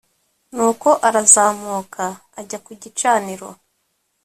nuko 0.55 0.89
arazamuka 1.07 2.05
ajya 2.39 2.59
ku 2.65 2.71
gicaniro 2.81 3.49